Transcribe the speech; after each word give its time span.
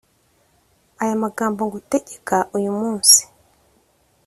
aya 1.01 1.15
magambo 1.23 1.61
ngutegeka 1.67 2.37
uyu 2.57 2.71
munsi 2.79 3.21